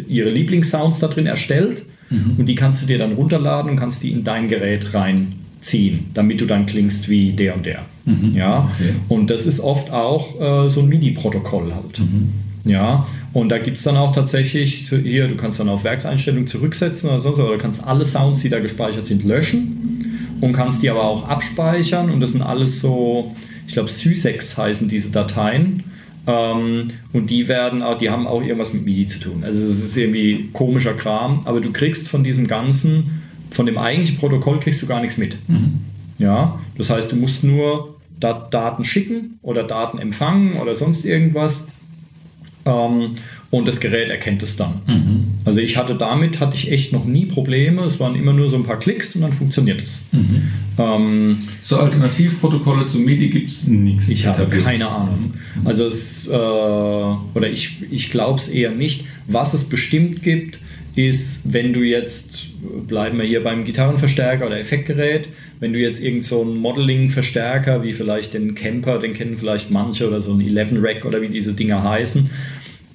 [0.08, 2.36] ihre Lieblingssounds da drin erstellt Mhm.
[2.38, 6.40] Und die kannst du dir dann runterladen und kannst die in dein Gerät reinziehen, damit
[6.40, 7.80] du dann klingst wie der und der.
[8.06, 8.36] Mhm.
[8.36, 8.70] Ja?
[8.76, 8.94] Okay.
[9.10, 12.00] Und das ist oft auch äh, so ein MIDI-Protokoll halt.
[12.00, 12.30] Mhm.
[12.64, 17.10] Ja, und da gibt es dann auch tatsächlich, hier, du kannst dann auf Werkseinstellung zurücksetzen
[17.10, 20.90] oder sonst, oder du kannst alle Sounds, die da gespeichert sind, löschen und kannst die
[20.90, 23.36] aber auch abspeichern und das sind alles so,
[23.68, 25.84] ich glaube, Sysex heißen diese Dateien.
[26.28, 29.44] Ähm, und die werden auch, die haben auch irgendwas mit MIDI zu tun.
[29.44, 34.18] Also es ist irgendwie komischer Kram, aber du kriegst von diesem ganzen, von dem eigentlichen
[34.18, 35.38] Protokoll kriegst du gar nichts mit.
[35.50, 35.80] Mhm.
[36.20, 41.68] Ja, das heißt, du musst nur da Daten schicken oder Daten empfangen oder sonst irgendwas.
[42.66, 43.12] Ähm,
[43.52, 44.82] und das Gerät erkennt es dann.
[44.88, 45.24] Mhm.
[45.44, 47.84] Also ich hatte damit, hatte ich echt noch nie Probleme.
[47.84, 50.06] Es waren immer nur so ein paar Klicks und dann funktioniert es.
[50.14, 50.42] Mhm.
[50.80, 54.08] Ähm, so Alternativprotokolle zu MIDI gibt es nichts.
[54.08, 55.34] Ich habe keine Ahnung.
[55.66, 59.06] Also es, äh, oder ich, ich glaube es eher nicht.
[59.28, 60.60] Was es bestimmt gibt,
[60.96, 62.48] ist, wenn du jetzt,
[62.88, 65.28] bleiben wir hier beim Gitarrenverstärker oder Effektgerät,
[65.60, 70.08] wenn du jetzt irgend so einen Modeling-Verstärker, wie vielleicht den Camper, den kennen vielleicht manche,
[70.08, 72.30] oder so ein 11-Rack oder wie diese Dinger heißen,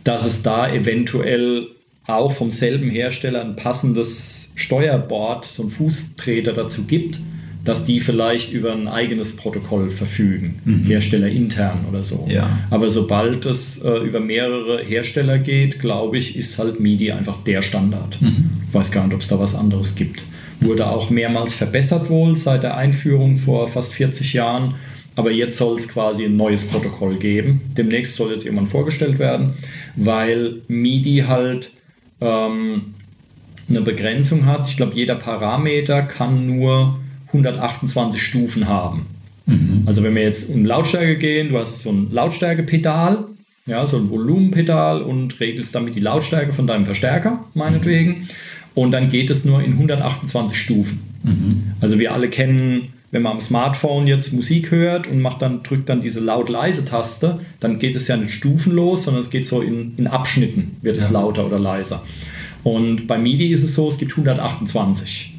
[0.06, 1.66] dass es da eventuell
[2.06, 7.18] auch vom selben Hersteller ein passendes Steuerboard, so ein Fußtreter dazu gibt,
[7.64, 10.84] dass die vielleicht über ein eigenes Protokoll verfügen, mhm.
[10.84, 12.28] Hersteller intern oder so.
[12.30, 12.60] Ja.
[12.70, 17.62] Aber sobald es äh, über mehrere Hersteller geht, glaube ich, ist halt MIDI einfach der
[17.62, 18.22] Standard.
[18.22, 18.50] Mhm.
[18.68, 20.22] Ich weiß gar nicht, ob es da was anderes gibt.
[20.60, 24.76] Wurde auch mehrmals verbessert wohl seit der Einführung vor fast 40 Jahren
[25.16, 27.62] aber jetzt soll es quasi ein neues Protokoll geben.
[27.76, 29.54] Demnächst soll jetzt irgendwann vorgestellt werden,
[29.96, 31.72] weil MIDI halt
[32.20, 32.94] ähm,
[33.68, 34.68] eine Begrenzung hat.
[34.68, 39.06] Ich glaube, jeder Parameter kann nur 128 Stufen haben.
[39.46, 39.82] Mhm.
[39.86, 43.26] Also wenn wir jetzt um Lautstärke gehen, du hast so ein Lautstärkepedal,
[43.66, 48.28] ja, so ein Volumenpedal und regelst damit die Lautstärke von deinem Verstärker, meinetwegen.
[48.74, 51.00] Und dann geht es nur in 128 Stufen.
[51.24, 51.62] Mhm.
[51.80, 55.88] Also wir alle kennen wenn man am Smartphone jetzt Musik hört und macht dann, drückt
[55.88, 60.06] dann diese laut-leise-Taste, dann geht es ja nicht stufenlos, sondern es geht so in, in
[60.06, 61.12] Abschnitten, wird es Ja.
[61.20, 62.02] lauter oder leiser.
[62.62, 65.32] Und bei MIDI ist es so, es gibt 128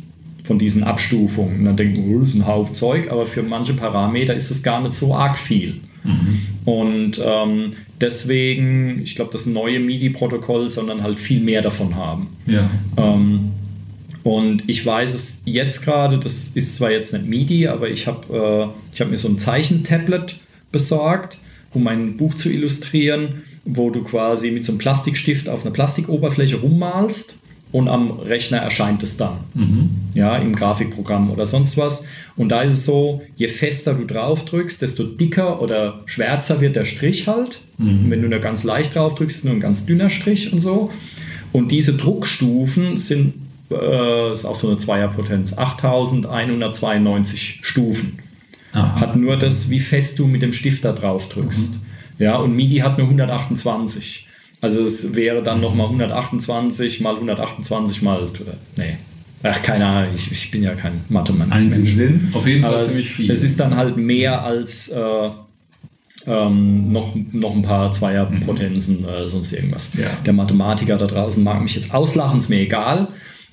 [0.43, 1.59] von diesen Abstufungen.
[1.59, 4.49] Und dann denkt man, oh, das ist ein Haufen Zeug, aber für manche Parameter ist
[4.49, 5.75] es gar nicht so arg viel.
[6.65, 12.29] Und ähm, deswegen, ich glaube, das neue MIDI-Protokoll, sondern halt viel mehr davon haben.
[12.47, 12.71] Ja.
[12.97, 13.51] Ähm,
[14.27, 18.73] und ich weiß es jetzt gerade, das ist zwar jetzt nicht MIDI, aber ich habe
[18.75, 20.35] äh, ich hab mir so ein Zeichentablet
[20.69, 21.37] besorgt,
[21.73, 26.57] um mein Buch zu illustrieren, wo du quasi mit so einem Plastikstift auf einer Plastikoberfläche
[26.57, 27.39] rummalst
[27.71, 29.37] und am Rechner erscheint es dann.
[30.13, 32.05] Ja, im Grafikprogramm oder sonst was.
[32.35, 36.75] Und da ist es so, je fester du drauf drückst, desto dicker oder schwärzer wird
[36.75, 37.61] der Strich halt.
[38.03, 40.91] Und wenn du nur ganz leicht drauf drückst, nur ein ganz dünner Strich und so.
[41.53, 43.33] Und diese Druckstufen sind,
[43.71, 48.19] äh, ist auch so eine Zweierpotenz, 8192 Stufen.
[48.73, 48.99] Aha.
[48.99, 51.79] Hat nur das, wie fest du mit dem Stift da drauf drückst.
[52.19, 54.27] Ja, und MIDI hat nur 128.
[54.59, 58.97] Also es wäre dann nochmal 128 mal 128 mal, äh, nee,
[59.43, 61.51] ach keine Ahnung, ich, ich bin ja kein Mathe-Mann.
[61.51, 61.85] Eins im.
[61.85, 63.31] Sinn, auf jeden Fall Aber es, ziemlich viel.
[63.31, 65.29] es ist dann halt mehr als äh,
[66.25, 69.93] ähm, noch, noch ein paar Zweierpotenzen oder sonst irgendwas.
[69.93, 70.09] Ja.
[70.25, 73.09] Der Mathematiker da draußen mag mich jetzt auslachen, ist mir egal.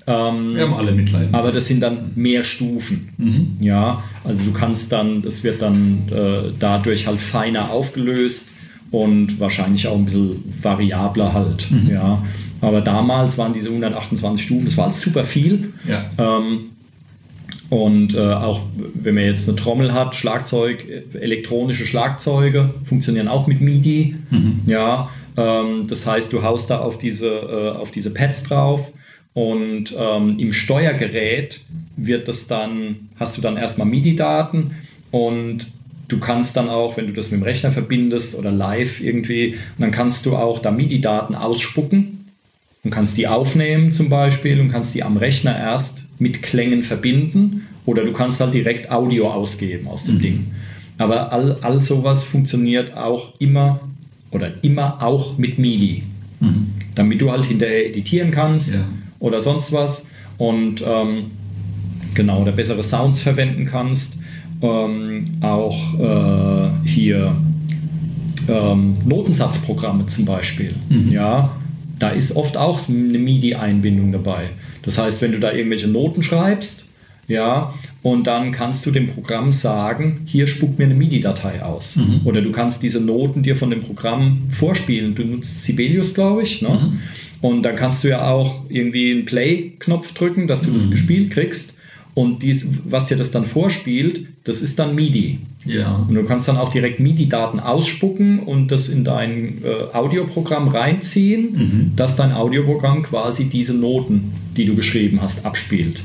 [0.07, 1.29] Ähm, Wir haben alle Mitleid.
[1.33, 3.57] aber das sind dann mehr Stufen.
[3.61, 8.51] Ja, also du kannst dann, das wird dann äh, dadurch halt feiner aufgelöst
[8.91, 11.69] und wahrscheinlich auch ein bisschen variabler halt.
[11.91, 12.23] Ja,
[12.61, 15.73] aber damals waren diese 128 Stufen, das war halt super viel.
[15.89, 16.05] ja.
[16.19, 16.67] Ähm,
[17.71, 18.61] und äh, auch
[18.95, 24.17] wenn man jetzt eine Trommel hat, Schlagzeug, elektronische Schlagzeuge funktionieren auch mit MIDI.
[24.67, 28.93] Ja, ähm, das heißt, du haust da auf diese, äh, auf diese Pads drauf
[29.35, 31.61] und ähm, im Steuergerät
[31.97, 34.71] wird das dann, hast du dann erstmal MIDI-Daten
[35.11, 35.73] und
[36.07, 39.91] du kannst dann auch, wenn du das mit dem Rechner verbindest oder live irgendwie, dann
[39.91, 42.31] kannst du auch da MIDI-Daten ausspucken
[42.85, 47.67] und kannst die aufnehmen zum Beispiel und kannst die am Rechner erst mit Klängen verbinden
[47.87, 50.53] oder du kannst halt direkt Audio ausgeben aus dem Ding.
[50.97, 53.81] Aber all, all sowas funktioniert auch immer
[54.31, 56.05] oder immer auch mit MIDI,
[56.95, 58.85] damit du halt hinterher editieren kannst Ja.
[59.25, 60.07] Oder sonst was
[60.37, 61.31] und ähm,
[62.13, 64.19] genau oder bessere Sounds verwenden kannst.
[64.61, 67.35] Ähm, auch äh, hier
[68.49, 70.75] ähm, Notensatzprogramme zum Beispiel.
[71.11, 71.57] Ja,
[71.99, 74.51] da ist oft auch eine MIDI-Einbindung dabei.
[74.83, 76.84] Das heißt, wenn du da irgendwelche Noten schreibst,
[77.29, 81.97] ja, und dann kannst du dem Programm sagen, hier spuck mir eine MIDI-Datei aus.
[82.25, 85.15] Oder du kannst diese Noten dir von dem Programm vorspielen.
[85.15, 86.69] Du nutzt Sibelius, glaube ich, ne?
[87.41, 91.79] Und dann kannst du ja auch irgendwie einen Play-Knopf drücken, dass du das gespielt kriegst.
[92.15, 95.41] Und dies, was dir das dann vorspielt, das ist dann MIDI.
[95.67, 95.97] ja.
[96.09, 101.93] Und du kannst dann auch direkt MIDI-Daten ausspucken und das in dein äh, Audioprogramm reinziehen,
[101.97, 106.03] dass dein Audioprogramm quasi diese Noten, die du geschrieben hast, abspielt.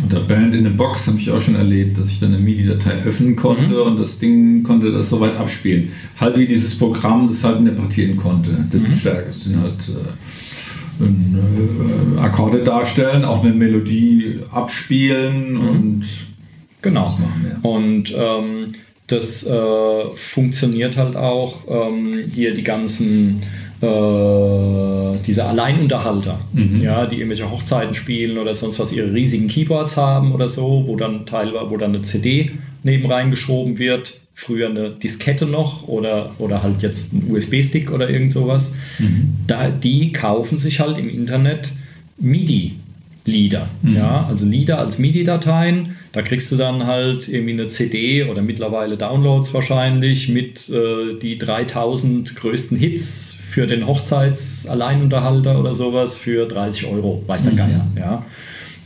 [0.00, 2.42] Und der Band in the Box habe ich auch schon erlebt, dass ich dann eine
[2.42, 5.90] MIDI-Datei öffnen konnte und das Ding konnte das soweit abspielen.
[6.18, 9.30] Halt wie dieses Programm das halt interpretieren konnte, dessen Stärke.
[9.30, 9.90] Es sind halt
[11.00, 16.04] äh, äh, Akkorde darstellen, auch eine Melodie abspielen und
[16.82, 17.04] Genau.
[17.04, 17.70] Das machen, ja.
[17.70, 18.66] Und ähm,
[19.06, 23.40] das äh, funktioniert halt auch ähm, hier die ganzen
[23.82, 26.38] äh, diese Alleinunterhalter,
[26.80, 30.96] ja, die irgendwelche Hochzeiten spielen oder sonst was ihre riesigen Keyboards haben oder so, wo
[30.96, 32.52] dann teilweise, wo dann eine CD
[32.84, 38.32] neben reingeschoben wird, früher eine Diskette noch oder, oder halt jetzt ein USB-Stick oder irgend
[38.32, 38.76] sowas.
[39.46, 41.72] Da, die kaufen sich halt im Internet
[42.18, 43.68] MIDI-Lieder.
[43.94, 45.96] Ja, also Lieder als MIDI-Dateien.
[46.12, 51.38] Da kriegst du dann halt irgendwie eine CD oder mittlerweile Downloads wahrscheinlich mit äh, die
[51.38, 57.86] 3000 größten Hits für den Hochzeits-Alleinunterhalter oder sowas für 30 Euro, weiß der Geier.
[57.98, 58.24] Ja.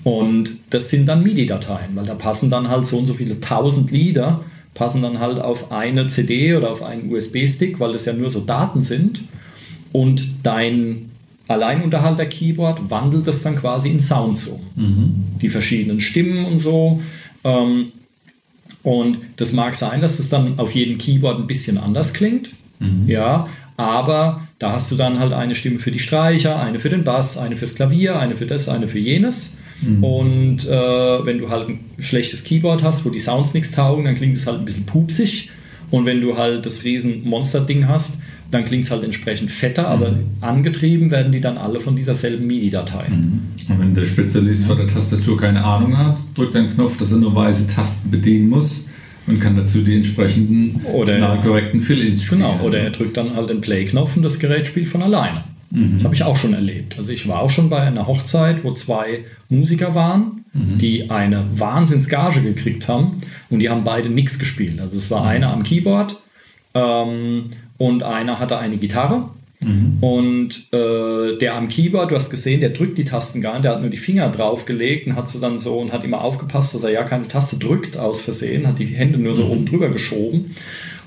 [0.03, 3.93] Und das sind dann MIDI-Dateien, weil da passen dann halt so und so viele tausend
[3.93, 4.43] Lieder,
[4.75, 8.41] passen dann halt auf eine CD oder auf einen USB-Stick, weil das ja nur so
[8.41, 9.21] Daten sind.
[9.93, 11.11] Und dein
[11.47, 14.61] Alleinunterhalter-Keyboard wandelt das dann quasi in Sounds um.
[15.41, 17.01] Die verschiedenen Stimmen und so.
[17.45, 17.93] Ähm,
[18.83, 22.51] und das mag sein, dass es dann auf jedem Keyboard ein bisschen anders klingt.
[23.07, 27.05] Ja, aber da hast du dann halt eine Stimme für die Streicher, eine für den
[27.05, 29.59] Bass, eine fürs Klavier, eine für das, eine für jenes.
[30.01, 34.15] Und äh, wenn du halt ein schlechtes Keyboard hast, wo die Sounds nichts taugen, dann
[34.15, 35.51] klingt es halt ein bisschen pupsig.
[35.91, 40.15] Und wenn du halt das riesen Monster-Ding hast, dann klingt es halt entsprechend fetter, aber
[40.41, 43.07] angetrieben werden die dann alle von dieser selben MIDI-Datei.
[43.69, 47.13] Und wenn der Spezialist von der Tastatur keine Ahnung hat, drückt er einen Knopf, dass
[47.13, 48.86] er nur weiße Tasten bedienen muss
[49.27, 52.43] und kann dazu die entsprechenden Oder- korrekten Fill-Ins spielen.
[52.43, 55.45] Genau, oder er drückt dann halt den Play-Knopf und das Gerät spielt von alleine.
[55.71, 56.97] Das habe ich auch schon erlebt.
[56.97, 62.41] Also ich war auch schon bei einer Hochzeit, wo zwei Musiker waren, die eine Wahnsinnsgage
[62.41, 64.81] gekriegt haben und die haben beide nichts gespielt.
[64.81, 66.17] Also es war einer am Keyboard
[66.75, 69.31] ähm, und einer hatte eine Gitarre.
[70.01, 73.73] Und äh, der am Keyboard, du hast gesehen, der drückt die Tasten gar nicht, der
[73.73, 76.85] hat nur die Finger draufgelegt und hat sie dann so und hat immer aufgepasst, dass
[76.85, 80.55] er ja keine Taste drückt aus Versehen, hat die Hände nur so oben drüber geschoben.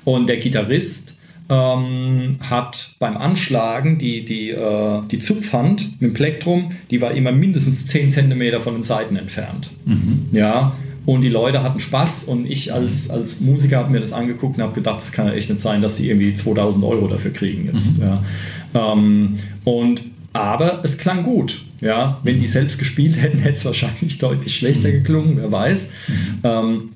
[0.04, 1.18] Und der Gitarrist
[1.50, 7.32] ähm, hat beim Anschlagen die, die, äh, die Zupfhand mit dem Plektrum, die war immer
[7.32, 9.70] mindestens 10 cm von den Seiten entfernt.
[10.32, 10.76] Ja,
[11.10, 14.64] und die Leute hatten Spaß und ich als, als Musiker habe mir das angeguckt und
[14.64, 17.68] habe gedacht, das kann ja echt nicht sein, dass die irgendwie 2000 Euro dafür kriegen
[17.74, 18.00] jetzt.
[18.00, 18.24] Ja.
[18.76, 21.64] Ähm, und, aber es klang gut.
[21.82, 25.94] Ja, wenn die selbst gespielt hätten, hätte es wahrscheinlich deutlich schlechter geklungen, wer weiß.
[26.44, 26.90] Ähm,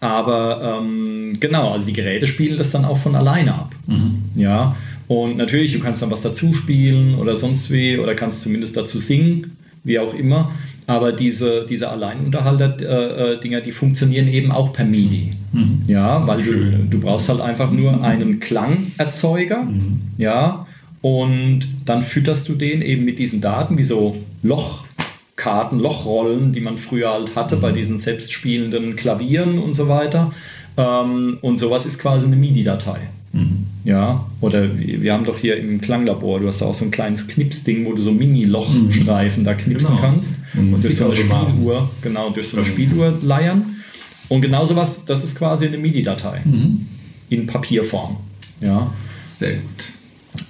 [0.00, 3.74] aber ähm, genau, also die Geräte spielen das dann auch von alleine ab.
[4.36, 4.74] Ja,
[5.06, 9.00] und natürlich, du kannst dann was dazu spielen oder sonst wie oder kannst zumindest dazu
[9.00, 10.52] singen, wie auch immer.
[10.88, 15.32] Aber diese, diese Alleinunterhalter-Dinger, die funktionieren eben auch per MIDI.
[15.86, 16.54] Ja, weil du,
[16.88, 19.66] du brauchst halt einfach nur einen Klangerzeuger.
[20.16, 20.66] Ja,
[21.02, 26.78] und dann fütterst du den eben mit diesen Daten, wie so Lochkarten, Lochrollen, die man
[26.78, 30.32] früher halt hatte bei diesen selbstspielenden Klavieren und so weiter.
[30.78, 32.98] Ähm, und sowas ist quasi eine MIDI-Datei.
[33.84, 37.26] Ja, oder wir haben doch hier im Klanglabor, du hast da auch so ein kleines
[37.28, 40.00] Knipsding, wo du so Mini-Lochstreifen da knipsen Genau.
[40.00, 40.40] kannst.
[40.56, 41.16] Und durch so eine.
[41.16, 42.66] Spieluhr, genau, durch so eine.
[42.66, 43.76] Spieluhr leiern.
[44.28, 46.86] Und genau sowas, das ist quasi eine MIDI-Datei Mhm.
[47.30, 48.16] in Papierform.
[48.60, 48.92] Ja,
[49.24, 49.84] Sehr gut.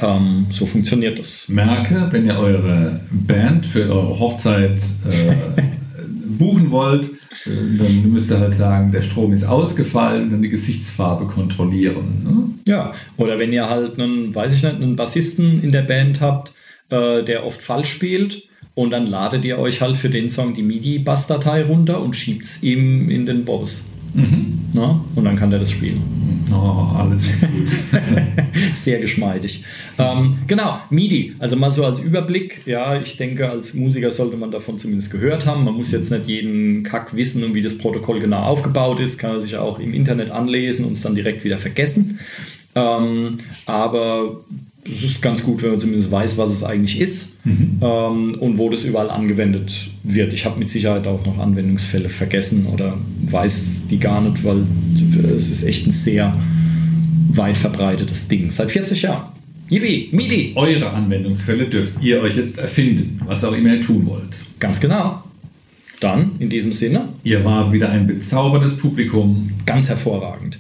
[0.01, 1.49] ähm, so funktioniert das.
[1.49, 5.63] Merke, wenn ihr eure Band für eure Hochzeit äh,
[6.39, 7.11] buchen wollt,
[7.47, 12.23] dann müsst ihr halt sagen, der Strom ist ausgefallen dann die Gesichtsfarbe kontrollieren.
[12.25, 12.73] Ne?
[12.73, 16.53] Ja, oder wenn ihr halt einen, weiß ich nicht, einen Bassisten in der Band habt,
[16.91, 20.63] äh, der oft falsch spielt und dann ladet ihr euch halt für den Song die
[20.63, 23.45] MIDI-Bassdatei runter und schiebt es ihm in den
[24.15, 24.49] Bobs.
[24.73, 25.05] Na?
[25.15, 26.03] Und dann kann der das spielen.
[26.53, 27.71] Oh, alles gut.
[28.75, 29.65] Sehr geschmeidig.
[29.99, 32.63] Ähm, genau, MIDI, also mal so als Überblick.
[32.67, 35.65] Ja, ich denke, als Musiker sollte man davon zumindest gehört haben.
[35.65, 39.19] Man muss jetzt nicht jeden Kack wissen und wie das Protokoll genau aufgebaut ist.
[39.19, 42.19] Kann er sich auch im Internet anlesen und es dann direkt wieder vergessen.
[42.75, 44.41] Ähm, aber
[44.85, 48.71] es ist ganz gut, wenn man zumindest weiß, was es eigentlich ist ähm, und wo
[48.71, 50.33] das überall angewendet wird.
[50.33, 52.97] Ich habe mit Sicherheit auch noch Anwendungsfälle vergessen oder
[53.31, 54.65] weiß die gar nicht, weil
[55.37, 56.35] es ist echt ein sehr
[57.31, 58.51] weit verbreitetes Ding.
[58.51, 59.33] Seit 40 Jahren.
[59.69, 60.53] Yippie, MIDI.
[60.55, 64.37] Eure Anwendungsfälle dürft ihr euch jetzt erfinden, was auch immer ihr tun wollt.
[64.59, 65.23] Ganz genau.
[66.01, 69.51] Dann, in diesem Sinne, Ihr wart wieder ein bezaubertes Publikum.
[69.67, 70.59] ganz hervorragend.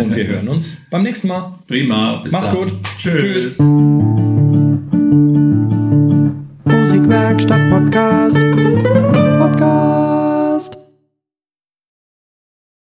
[0.00, 1.58] Und wir hören uns beim nächsten Mal.
[1.66, 2.16] Prima.
[2.22, 2.58] Bis Macht's dann.
[2.58, 2.72] gut.
[2.98, 3.56] Tschüss.
[3.56, 3.58] Tschüss.
[6.64, 8.47] Musikwerkstatt Podcast.